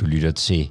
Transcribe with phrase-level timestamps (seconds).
[0.00, 0.70] Du lytter til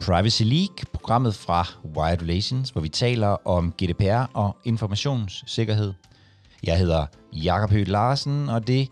[0.00, 1.66] Privacy League, programmet fra
[1.96, 5.92] Wired Relations, hvor vi taler om GDPR og informationssikkerhed.
[6.62, 8.88] Jeg hedder Jakob Høgh Larsen, og det,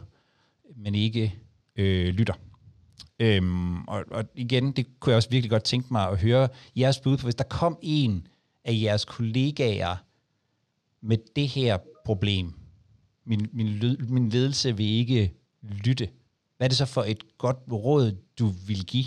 [0.76, 1.34] men ikke
[1.76, 2.34] øh, lytter?
[3.18, 7.00] Øhm, og, og igen, det kunne jeg også virkelig godt tænke mig at høre jeres
[7.00, 8.26] bud på, hvis der kom en
[8.64, 9.96] af jeres kollegaer
[11.00, 12.54] med det her problem,
[13.24, 16.08] min, min, min ledelse vil ikke lytte,
[16.56, 19.06] hvad er det så for et godt råd, du vil give?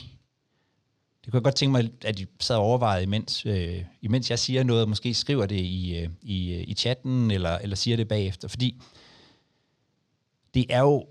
[1.26, 4.40] Det kunne jeg godt tænke mig, at I sad og overvejede, imens, øh, imens jeg
[4.40, 8.08] siger noget, måske skriver det i, øh, i, øh, i chatten, eller, eller siger det
[8.08, 8.82] bagefter, fordi
[10.54, 11.08] det er jo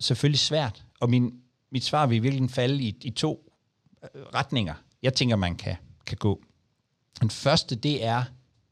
[0.00, 1.40] selvfølgelig svært, og min,
[1.72, 3.52] mit svar vil virkelig falde i, i to
[4.14, 6.42] øh, retninger, jeg tænker, man kan, kan gå.
[7.20, 8.24] Den første, det er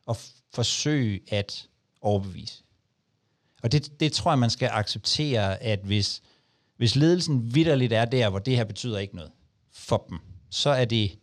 [0.08, 1.68] at forsøge at
[2.00, 2.64] overbevise.
[3.62, 6.22] Og det, det tror jeg, man skal acceptere, at hvis,
[6.76, 9.32] hvis ledelsen vidderligt er der, hvor det her betyder ikke noget
[9.72, 10.18] for dem,
[10.50, 11.18] så er det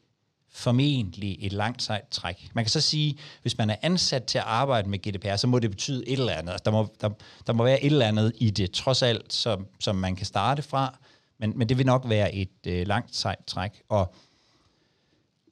[0.56, 2.50] formentlig et langt sejt træk.
[2.54, 5.60] Man kan så sige, hvis man er ansat til at arbejde med GDPR, så må
[5.60, 6.52] det betyde et eller andet.
[6.52, 7.10] Altså, der, må, der,
[7.48, 10.62] der må være et eller andet i det, trods alt, som, som man kan starte
[10.62, 10.98] fra,
[11.38, 13.82] men, men det vil nok være et øh, langt sejt træk.
[13.90, 14.14] Og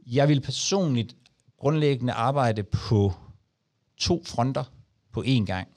[0.06, 1.16] jeg vil personligt
[1.60, 3.14] grundlæggende arbejde på
[3.98, 4.64] to fronter
[5.12, 5.68] på én gang.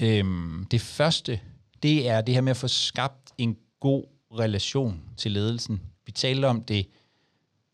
[0.00, 1.40] Øhm, det første,
[1.82, 4.04] det er det her med at få skabt en god
[4.38, 5.80] relation til ledelsen.
[6.06, 6.86] Vi talte om det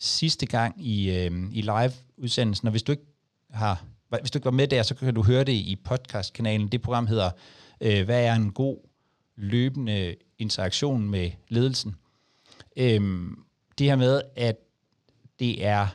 [0.03, 3.07] sidste gang i, øh, i live-udsendelsen, og hvis du ikke
[3.51, 3.85] har
[4.21, 6.69] hvis du ikke var med der, så kan du høre det i podcastkanalen.
[6.69, 7.31] Det program hedder,
[7.81, 8.77] øh, hvad er en god
[9.37, 11.95] løbende interaktion med ledelsen.
[12.77, 13.45] Øhm,
[13.79, 14.57] det her med, at
[15.39, 15.87] det er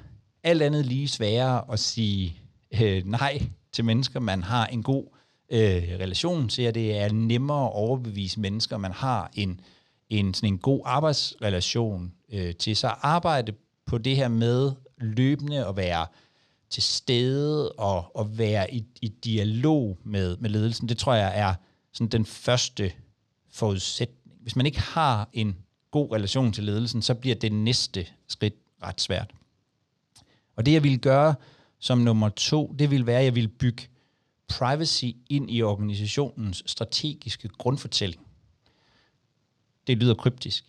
[0.44, 2.42] alt andet lige sværere at sige
[2.82, 3.42] øh, nej
[3.72, 5.06] til mennesker, man har en god
[5.52, 9.60] øh, relation til, at det er nemmere at overbevise mennesker, man har en,
[10.10, 12.76] en, sådan en god arbejdsrelation øh, til.
[12.76, 13.54] Så arbejde
[13.88, 16.08] på det her med løbende at være
[16.70, 21.54] til stede og, og være i, i dialog med, med ledelsen, det tror jeg er
[21.94, 22.92] sådan den første
[23.50, 24.38] forudsætning.
[24.42, 25.58] Hvis man ikke har en
[25.92, 29.32] god relation til ledelsen, så bliver det næste skridt ret svært.
[30.56, 31.36] Og det jeg ville gøre
[31.80, 33.84] som nummer to, det ville være, at jeg ville bygge
[34.48, 38.28] privacy ind i organisationens strategiske grundfortælling.
[39.88, 40.66] Det lyder kryptisk.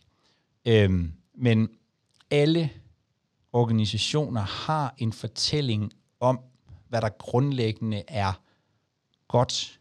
[0.65, 1.69] Øhm, men
[2.31, 2.71] alle
[3.53, 6.41] organisationer har en fortælling om,
[6.89, 8.41] hvad der grundlæggende er
[9.29, 9.81] godt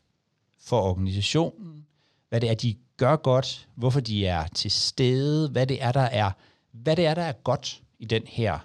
[0.59, 1.85] for organisationen,
[2.29, 6.01] hvad det er, de gør godt, hvorfor de er til stede, hvad det er, der
[6.01, 6.31] er,
[6.71, 8.59] hvad det er, der er godt i den her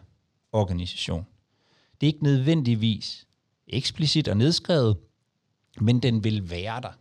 [0.53, 1.27] organisation.
[2.01, 3.27] Det er ikke nødvendigvis
[3.67, 4.97] eksplicit og nedskrevet,
[5.81, 6.93] men den vil være der.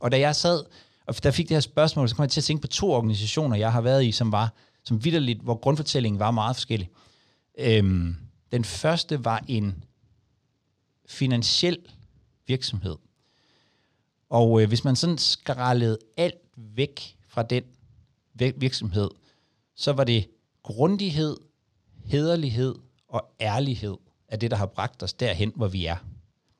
[0.00, 0.64] Og da jeg sad,
[1.06, 3.56] og der fik det her spørgsmål, så kom jeg til at tænke på to organisationer,
[3.56, 4.52] jeg har været i, som var,
[4.84, 6.90] som vidderligt, hvor grundfortællingen var meget forskellig.
[7.56, 8.16] Øhm,
[8.52, 9.84] den første var en
[11.06, 11.78] finansiel
[12.46, 12.96] virksomhed.
[14.28, 17.64] Og øh, hvis man sådan skrællede alt væk fra den
[18.56, 19.10] virksomhed,
[19.74, 20.28] så var det
[20.62, 21.36] grundighed,
[22.04, 22.74] hederlighed
[23.08, 23.96] og ærlighed
[24.28, 25.96] af det, der har bragt os derhen, hvor vi er.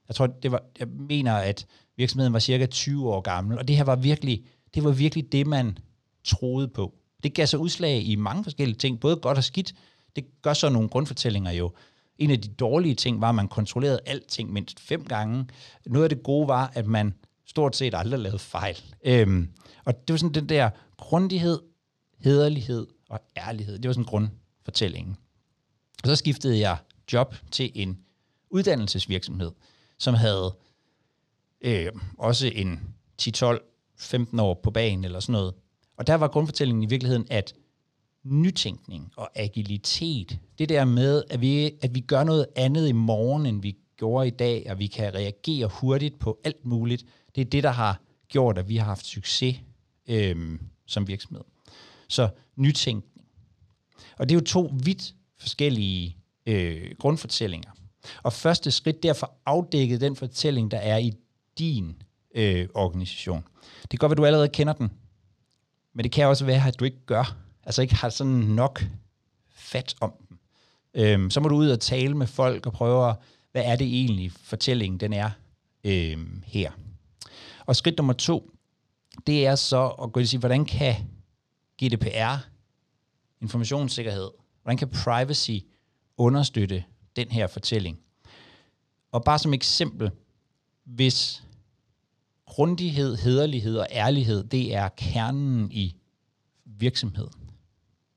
[0.09, 1.67] Jeg tror, det var, jeg mener, at
[1.97, 4.45] virksomheden var cirka 20 år gammel, og det her var virkelig,
[4.75, 5.79] det var virkelig det, man
[6.25, 6.95] troede på.
[7.23, 9.75] Det gav sig udslag i mange forskellige ting, både godt og skidt.
[10.17, 11.73] Det gør så nogle grundfortællinger jo.
[12.19, 15.47] En af de dårlige ting var, at man kontrollerede alting mindst fem gange.
[15.87, 17.15] Noget af det gode var, at man
[17.47, 18.77] stort set aldrig lavede fejl.
[19.05, 19.49] Øhm,
[19.85, 21.59] og det var sådan den der grundighed,
[22.19, 23.79] hederlighed og ærlighed.
[23.79, 25.17] Det var sådan grundfortællingen.
[26.03, 26.77] Og så skiftede jeg
[27.13, 27.99] job til en
[28.51, 29.51] uddannelsesvirksomhed,
[29.99, 30.55] som havde
[31.61, 35.55] øh, også en 10-12-15 år på banen eller sådan noget.
[35.97, 37.55] Og der var grundfortællingen i virkeligheden, at
[38.27, 43.47] nytænkning og agilitet, det der med, at vi, at vi gør noget andet i morgen,
[43.47, 47.45] end vi gjorde i dag, og vi kan reagere hurtigt på alt muligt, det er
[47.45, 49.57] det, der har gjort, at vi har haft succes
[50.09, 51.45] øhm, som virksomhed.
[52.09, 53.25] Så nytænkning.
[54.19, 57.71] Og det er jo to vidt forskellige øh, grundfortællinger.
[58.23, 61.13] Og første skridt, det er at få afdækket den fortælling, der er i
[61.59, 62.03] din
[62.35, 63.45] øh, organisation.
[63.83, 64.91] Det kan godt være, at du allerede kender den,
[65.95, 67.46] men det kan også være, at du ikke gør.
[67.67, 68.85] Altså ikke har sådan nok
[69.51, 70.39] fat om den.
[70.95, 73.17] Øhm, så må du ud og tale med folk og prøve at,
[73.53, 75.31] hvad er det egentlig, fortællingen den er
[75.85, 76.73] øhm, her.
[77.67, 78.51] Og skridt nummer to,
[79.27, 80.95] det er så at gå og sige, hvordan kan
[81.85, 82.47] GDPR,
[83.41, 84.31] informationssikkerhed,
[84.63, 85.59] hvordan kan privacy
[86.17, 86.85] understøtte
[87.17, 87.99] den her fortælling?
[89.13, 90.11] Og bare som eksempel,
[90.85, 91.43] hvis
[92.47, 95.97] grundighed, hederlighed og ærlighed, det er kernen i
[96.65, 97.46] virksomheden,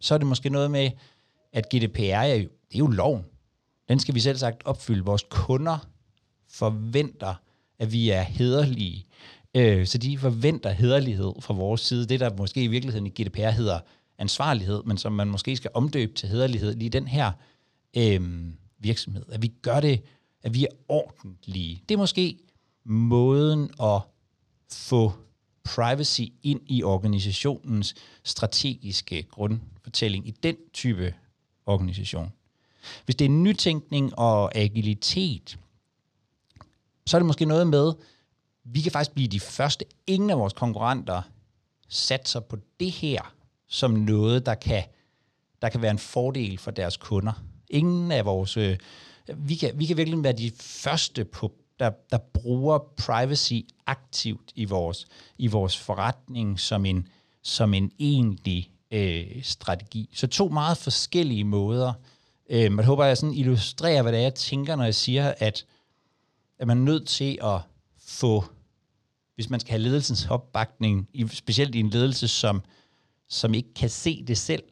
[0.02, 0.92] så er det måske noget med,
[1.54, 3.26] at GDPR er jo, det er jo loven.
[3.90, 5.06] Den skal vi selv sagt opfylde.
[5.06, 5.88] Vores kunder
[6.50, 7.36] forventer,
[7.80, 9.06] at vi er hederlige.
[9.56, 12.06] Øh, så de forventer hederlighed fra vores side.
[12.06, 13.80] Det, der måske i virkeligheden i GDPR hedder
[14.18, 17.32] ansvarlighed, men som man måske skal omdøbe til hederlighed, lige den her
[17.98, 18.22] øh,
[18.80, 19.26] virksomhed.
[19.30, 20.02] At vi gør det,
[20.44, 21.84] at vi er ordentlige.
[21.90, 22.38] Det er måske
[22.86, 24.02] måden at
[24.72, 25.14] få
[25.76, 31.14] privacy ind i organisationens strategiske grundfortælling i den type
[31.66, 32.32] organisation.
[33.06, 35.60] Hvis det er nytænkning og agilitet,
[37.06, 37.94] så er det måske noget med,
[38.64, 39.86] vi kan faktisk blive de første.
[40.08, 41.22] Ingen af vores konkurrenter
[41.88, 43.34] satser på det her
[43.68, 44.84] som noget, der kan,
[45.62, 47.44] der kan være en fordel for deres kunder.
[47.70, 48.58] Ingen af vores...
[48.58, 48.78] Øh,
[49.38, 53.54] vi, kan, vi kan virkelig være de første på der, der bruger privacy
[53.86, 57.08] aktivt i vores, i vores forretning som en,
[57.42, 60.10] som en egentlig øh, strategi.
[60.14, 61.94] Så to meget forskellige måder.
[62.50, 65.34] Øh, jeg håber, at jeg sådan illustrerer, hvad det er, jeg tænker, når jeg siger,
[65.38, 65.66] at,
[66.60, 67.62] at man er nødt til at
[67.98, 68.44] få,
[69.36, 72.62] hvis man skal have ledelsens opbakning, i, specielt i en ledelse, som,
[73.30, 74.64] som ikke kan se det selv,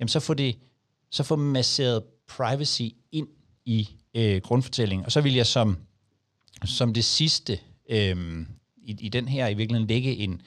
[0.00, 0.58] jamen så få det,
[1.10, 2.82] så få masseret privacy
[3.12, 3.28] ind
[3.64, 5.04] i øh, grundfortællingen.
[5.04, 5.76] Og så vil jeg som
[6.64, 7.58] som det sidste
[7.90, 8.46] øh,
[8.76, 10.42] i, i den her i virkeligheden lægge en,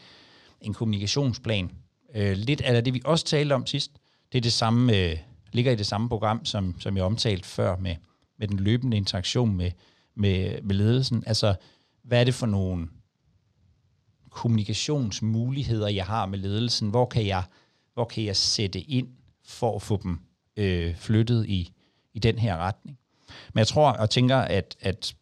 [0.61, 1.71] en kommunikationsplan.
[2.15, 3.91] Øh, lidt af det, vi også talte om sidst,
[4.31, 5.17] det er det samme, øh,
[5.51, 7.95] ligger i det samme program, som, som jeg omtalte før med,
[8.37, 9.71] med den løbende interaktion med,
[10.15, 11.23] med, med ledelsen.
[11.27, 11.55] Altså,
[12.03, 12.87] hvad er det for nogle
[14.29, 16.89] kommunikationsmuligheder, jeg har med ledelsen?
[16.89, 17.43] Hvor kan jeg,
[17.93, 19.07] hvor kan jeg sætte ind
[19.45, 20.19] for at få dem
[20.57, 21.71] øh, flyttet i,
[22.13, 22.97] i den her retning?
[23.53, 25.15] Men jeg tror og tænker, at, at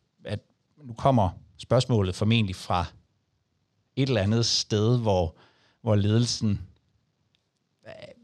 [0.83, 2.85] nu kommer spørgsmålet formentlig fra
[3.95, 5.35] et eller andet sted, hvor,
[5.81, 6.61] hvor ledelsen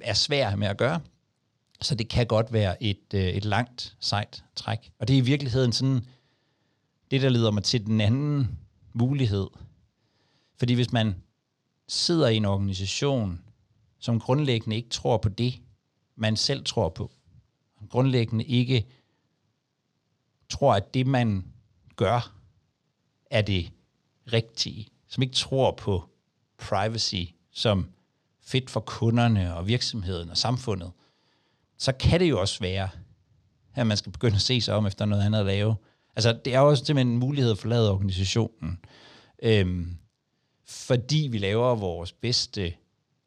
[0.02, 1.02] er svær med at gøre.
[1.82, 4.92] Så det kan godt være et, øh, et langt, sejt træk.
[5.00, 6.06] Og det er i virkeligheden sådan,
[7.12, 8.60] det der leder mig til den anden
[8.94, 9.48] mulighed.
[10.58, 11.16] Fordi hvis man
[11.88, 13.42] sidder i en organisation,
[14.00, 15.62] som grundlæggende ikke tror på det,
[16.16, 17.12] man selv tror på,
[17.90, 18.86] grundlæggende ikke
[20.50, 21.46] tror, at det, man
[21.96, 22.36] gør,
[23.36, 23.72] er det
[24.34, 26.04] rigtige, som ikke tror på
[26.58, 27.90] privacy som
[28.42, 30.92] fedt for kunderne og virksomheden og samfundet,
[31.78, 32.90] så kan det jo også være,
[33.74, 35.76] at man skal begynde at se sig om efter noget andet at lave.
[36.16, 38.80] Altså, det er jo også simpelthen en mulighed at forlade organisationen,
[39.44, 39.98] øhm,
[40.66, 42.74] fordi vi laver vores bedste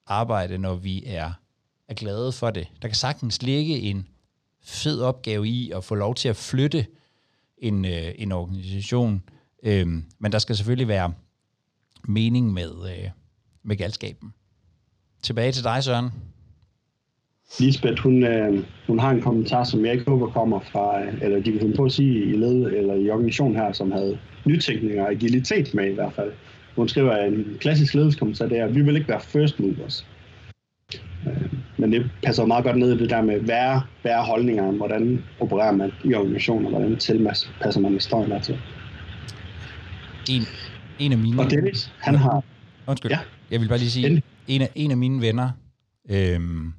[0.06, 1.32] arbejde, når vi er,
[1.88, 2.68] er glade for det.
[2.82, 4.08] Der kan sagtens ligge en
[4.60, 6.86] fed opgave i at få lov til at flytte
[7.58, 9.22] en, øh, en organisation,
[9.62, 11.12] Øhm, men der skal selvfølgelig være
[12.08, 13.10] mening med, øh,
[13.62, 14.32] med galskaben.
[15.22, 16.10] Tilbage til dig, Søren.
[17.60, 21.42] Lisbeth, hun, øh, hun har en kommentar, som jeg ikke håber kommer fra, øh, eller
[21.42, 25.10] de vil på at sige i led, eller i organisationen her, som havde nytænkning og
[25.10, 26.32] agilitet med i hvert fald.
[26.76, 30.06] Hun skriver, at en klassisk ledelseskommentar, det er, at vi vil ikke være first movers.
[31.26, 34.22] Øh, men det passer meget godt ned i det der med, hvad er, hvad er
[34.22, 38.58] holdninger, hvordan opererer man i organisationer, hvordan tilpasser man historien til
[40.28, 40.42] en,
[40.99, 41.42] en af mine...
[41.42, 42.44] Og Dennis, han har...
[42.87, 43.18] Undskyld, ja.
[43.50, 45.50] jeg vil bare lige sige, en af, en af mine venner,
[46.08, 46.73] øhm,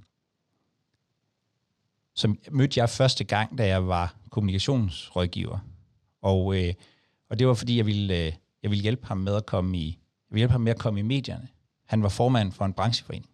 [2.16, 5.60] som mødte jeg første gang, da jeg var kommunikationsrådgiver.
[6.22, 6.74] Og, øh,
[7.30, 9.88] og det var, fordi jeg ville, øh, jeg ville hjælpe ham med at komme i,
[9.88, 11.48] jeg ville hjælpe ham med at komme i medierne.
[11.86, 13.30] Han var formand for en brancheforening.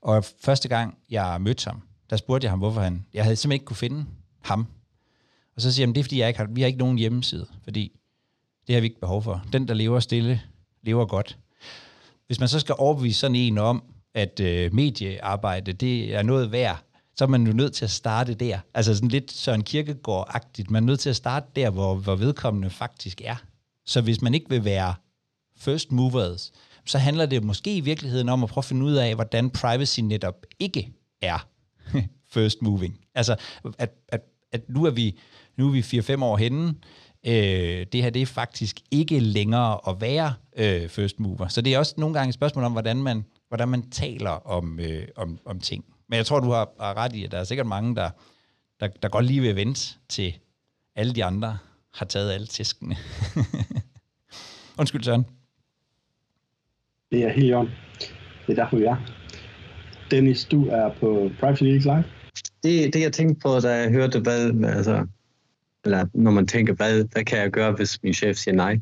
[0.00, 3.06] Og første gang, jeg mødte ham, der spurgte jeg ham, hvorfor han...
[3.14, 4.06] Jeg havde simpelthen ikke kunne finde
[4.42, 4.66] ham.
[5.56, 7.46] Og så siger han, det er fordi, jeg ikke har, vi har ikke nogen hjemmeside,
[7.64, 7.92] fordi
[8.66, 9.44] det har vi ikke behov for.
[9.52, 10.42] Den, der lever stille,
[10.82, 11.38] lever godt.
[12.26, 16.84] Hvis man så skal overbevise sådan en om, at øh, mediearbejde, det er noget værd,
[17.16, 18.58] så er man jo nødt til at starte der.
[18.74, 20.70] Altså sådan lidt Søren Kierkegaard-agtigt.
[20.70, 23.36] Man er nødt til at starte der, hvor, hvor vedkommende faktisk er.
[23.86, 24.94] Så hvis man ikke vil være
[25.56, 26.52] first movers,
[26.84, 30.00] så handler det måske i virkeligheden om at prøve at finde ud af, hvordan privacy
[30.00, 30.92] netop ikke
[31.22, 31.48] er
[32.34, 33.00] first moving.
[33.14, 33.36] Altså,
[33.78, 34.20] at, at,
[34.52, 35.18] at nu er vi,
[35.56, 36.74] nu er vi 4-5 år henne,
[37.26, 41.48] øh, det her det er faktisk ikke længere at være øh, first mover.
[41.48, 44.80] Så det er også nogle gange et spørgsmål om, hvordan man, hvordan man taler om,
[44.80, 45.84] øh, om, om ting.
[46.08, 48.10] Men jeg tror, du har, har ret i, at der er sikkert mange, der,
[48.80, 50.34] der, der godt lige vil vente til
[50.96, 51.58] alle de andre
[51.94, 52.96] har taget alle tæskene.
[54.78, 55.26] Undskyld, Søren.
[57.12, 57.70] Det er helt i orden.
[58.46, 58.96] Det er derfor, vi er.
[60.10, 62.04] Dennis, du er på Privacy League Live.
[62.62, 65.06] Det, det jeg tænkte på, da jeg hørte, hvad, altså,
[65.84, 68.80] eller når man tænker, hvad, hvad kan jeg gøre, hvis min chef siger nej?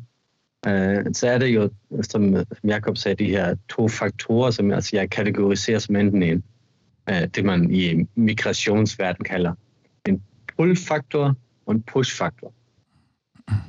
[0.67, 1.69] Uh, så er det jo,
[2.01, 6.43] som, Jakob Jacob sagde, de her to faktorer, som altså, jeg kategoriserer som enten en,
[7.11, 9.53] uh, det man i migrationsverden kalder
[10.07, 10.23] en
[10.55, 12.53] pull-faktor og en push-faktor.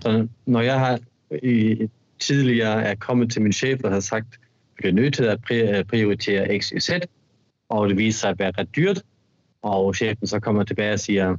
[0.01, 0.99] Så når jeg har
[1.43, 1.89] i,
[2.19, 4.41] tidligere er kommet til min chef og har sagt,
[4.79, 6.91] at jeg er nødt til at øh, prioritere X, Y, Z,
[7.69, 9.03] og det viser sig at være ret dyrt,
[9.63, 11.37] og chefen så kommer tilbage og siger,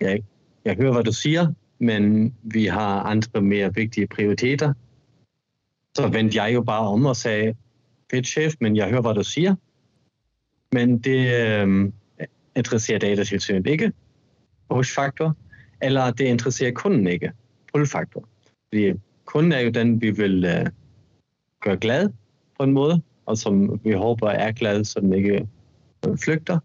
[0.00, 0.22] jeg,
[0.64, 4.72] jeg hører, hvad du siger, men vi har andre mere vigtige prioriteter.
[5.96, 7.54] Så vendte jeg jo bare om og sagde,
[8.10, 9.54] fedt chef, men jeg hører, hvad du siger.
[10.72, 11.92] Men det øh,
[12.56, 13.92] interesserer datatilsynet ikke,
[14.70, 15.36] push-faktor,
[15.82, 17.32] eller det interesserer kunden ikke,
[17.72, 18.28] pull-faktor.
[18.68, 18.92] Fordi
[19.24, 20.66] kunden er jo den, vi vil øh,
[21.60, 22.10] gøre glad
[22.58, 25.48] på en måde, og som vi håber er glad, så den ikke
[26.06, 26.58] øh, flygter.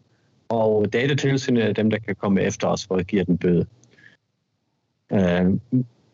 [0.49, 3.65] Og datatilsynet er dem, der kan komme efter os for at give den bøde.
[5.13, 5.45] Øh,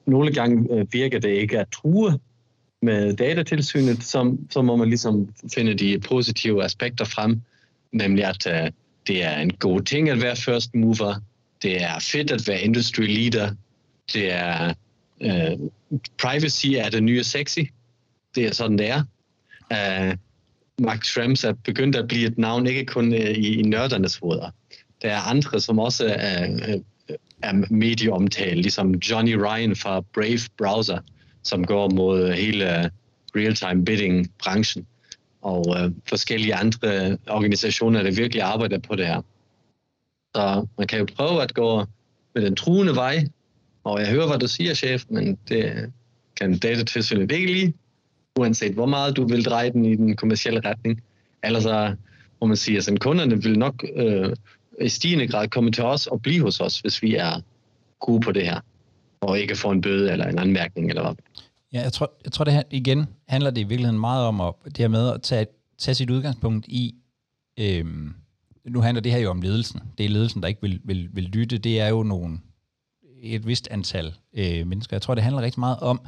[0.05, 2.19] nogle gange øh, virker det ikke at true
[2.81, 7.41] med datatilsynet, så, så må man ligesom finde de positive aspekter frem,
[7.91, 8.71] nemlig at øh,
[9.07, 11.15] det er en god ting at være first mover,
[11.63, 13.51] det er fedt at være industry leader,
[14.13, 14.73] det er
[15.21, 15.59] øh,
[16.21, 17.59] privacy er det nye sexy,
[18.35, 19.03] det er sådan det er.
[19.71, 20.17] Øh,
[20.79, 24.49] Max Schrems er begyndt at blive et navn, ikke kun øh, i, i nørdernes hoveder.
[25.01, 26.79] Der er andre, som også øh,
[27.45, 30.99] er medieomtale, ligesom Johnny Ryan fra Brave Browser,
[31.43, 32.89] som går mod hele øh,
[33.35, 34.85] real-time bidding-branchen,
[35.41, 39.21] og øh, forskellige andre organisationer, der virkelig arbejder på det her.
[40.35, 41.85] Så man kan jo prøve at gå
[42.35, 43.25] med den truende vej,
[43.83, 45.91] og jeg hører, hvad du siger, chef, men det
[46.39, 47.73] kan datatilsynet ikke lide,
[48.39, 51.03] uanset hvor meget du vil dreje den i den kommercielle retning.
[51.43, 51.95] Ellers så
[52.41, 54.35] må man sige, at kunderne vil nok øh,
[54.82, 57.41] i stigende grad komme til os og blive hos os, hvis vi er
[58.00, 58.60] gode på det her,
[59.22, 61.15] og ikke får en bøde eller en anmærkning eller hvad.
[61.74, 64.53] Ja, jeg tror, jeg tror det her, igen handler det i virkeligheden meget om at,
[64.65, 65.46] det her med at tage,
[65.77, 66.96] tage sit udgangspunkt i,
[67.60, 68.13] øhm,
[68.65, 69.82] nu handler det her jo om ledelsen.
[69.98, 71.58] Det er ledelsen, der ikke vil, vil, vil lytte.
[71.58, 72.39] Det er jo nogle,
[73.22, 74.96] et vist antal øh, mennesker.
[74.96, 76.01] Jeg tror, det handler rigtig meget om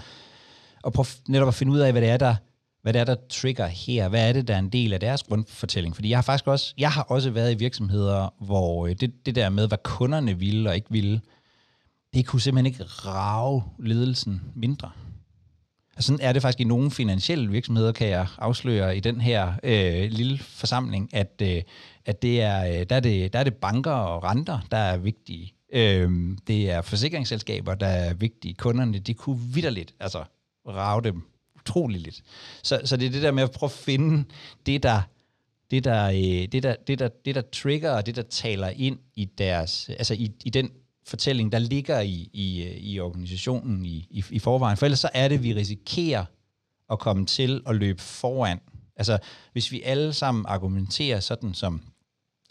[0.86, 2.36] at prøve netop at finde ud af, hvad det er, der
[2.82, 4.10] hvad det er, der trigger her.
[4.10, 5.96] Hvad er det, der er en del af deres grundfortælling?
[5.96, 9.36] Fordi jeg har faktisk også, jeg har også været i virksomheder, hvor øh, det, det
[9.36, 11.22] der med, hvad kunderne ville og ikke ville,
[12.14, 14.92] det kunne simpelthen ikke rave ledelsen mindre.
[15.98, 19.54] Og sådan er det faktisk i nogle finansielle virksomheder, kan jeg afsløre i den her
[19.64, 21.62] øh, lille forsamling, at, øh,
[22.06, 24.98] at det er, øh, der, er det, der er det banker og renter, der er
[24.98, 25.54] vigtige.
[25.74, 28.54] Øh, det er forsikringsselskaber, der er vigtige.
[28.54, 30.24] Kunderne, de kunne vidderligt altså,
[30.68, 31.24] rave dem
[31.68, 32.24] utroligt lidt.
[32.64, 34.24] Så, så det er det der med at prøve at finde
[34.66, 35.02] det, der
[35.72, 39.00] det der, øh, det der, det der, det der trigger og det, der taler ind
[39.16, 40.72] i deres, altså i, i den
[41.08, 44.78] fortælling, der ligger i, i, øh, i organisationen i, i, i forvejen.
[44.78, 46.26] For ellers så er det, vi risikerer
[46.92, 48.60] at komme til at løbe foran.
[48.96, 49.18] Altså,
[49.54, 51.82] hvis vi alle sammen argumenterer sådan, som,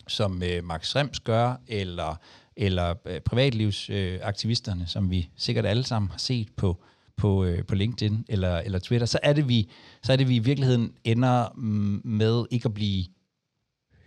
[0.08, 2.16] som øh, Max Rems gør, eller,
[2.56, 6.82] eller øh, privatlivsaktivisterne, øh, som vi sikkert alle sammen har set på,
[7.16, 9.70] på, øh, på LinkedIn eller, eller Twitter, så er, det, vi,
[10.02, 13.04] så er det, vi i virkeligheden ender mm, med ikke at blive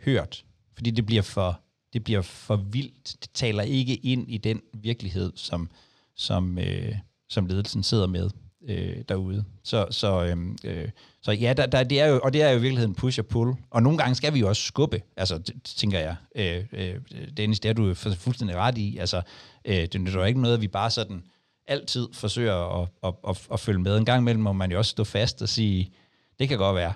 [0.05, 1.61] hørt, fordi det bliver for
[1.93, 3.15] det bliver for vildt.
[3.21, 5.69] Det taler ikke ind i den virkelighed, som,
[6.15, 6.95] som, øh,
[7.29, 8.29] som ledelsen sidder med
[8.67, 9.43] øh, derude.
[9.63, 10.89] Så, så, øh, øh,
[11.21, 13.25] så ja, der, der, det er jo, og det er jo i virkeligheden push og
[13.25, 13.55] pull.
[13.69, 16.15] Og nogle gange skal vi jo også skubbe, altså det, tænker jeg.
[16.35, 16.95] Øh, øh,
[17.37, 18.97] Dennis, det er du fuldstændig ret i.
[18.97, 19.21] Altså,
[19.65, 21.23] øh, det er jo ikke noget, at vi bare sådan
[21.69, 23.97] altid forsøger at, at, at, at følge med.
[23.97, 25.91] En gang imellem må man jo også stå fast og sige,
[26.39, 26.93] det kan godt være,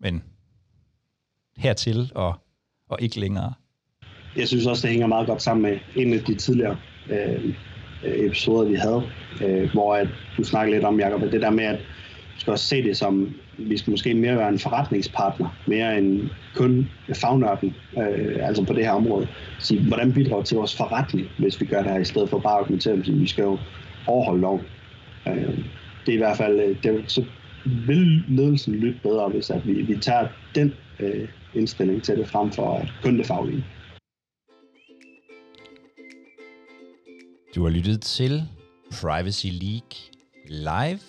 [0.00, 0.22] men
[1.56, 2.34] hertil og,
[2.88, 3.52] og ikke længere.
[4.36, 6.76] Jeg synes også, det hænger meget godt sammen med en af de tidligere
[7.10, 7.54] øh,
[8.04, 9.02] øh episoder, vi havde,
[9.42, 11.78] øh, hvor at du snakkede lidt om, Jacob, at det der med, at
[12.34, 16.30] vi skal også se det som, vi skal måske mere være en forretningspartner, mere end
[16.54, 19.28] kun fagnørden, øh, altså på det her område.
[19.58, 22.54] Så hvordan bidrager til vores forretning, hvis vi gør det her, i stedet for bare
[22.54, 23.58] at argumentere, at vi skal jo
[24.06, 24.60] overholde loven.
[25.28, 25.58] Øh,
[26.06, 27.24] det er i hvert fald, øh, det, så
[27.86, 32.52] vil ledelsen lytte bedre, hvis at vi, vi tager den øh, indstilling til det frem
[32.52, 33.64] for at kun det faglige.
[37.54, 38.42] Du har lyttet til
[39.00, 39.98] Privacy League
[40.48, 41.00] live.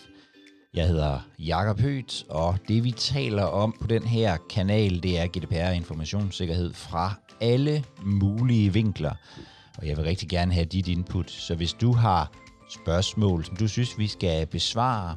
[0.74, 5.28] Jeg hedder Jakob Højt, og det vi taler om på den her kanal, det er
[5.28, 9.14] GDPR informationssikkerhed fra alle mulige vinkler.
[9.78, 12.32] Og jeg vil rigtig gerne have dit input, så hvis du har
[12.70, 15.16] spørgsmål, som du synes, vi skal besvare,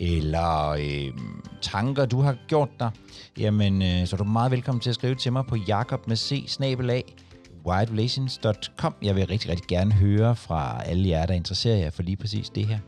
[0.00, 1.12] eller øh,
[1.62, 2.90] tanker, du har gjort dig,
[3.38, 6.16] jamen, øh, så er du meget velkommen til at skrive til mig på jakob med
[6.16, 6.32] c
[7.66, 8.94] widerelations.com.
[9.02, 12.50] Jeg vil rigtig, rigtig gerne høre fra alle jer, der interesserer jer for lige præcis
[12.50, 12.78] det her.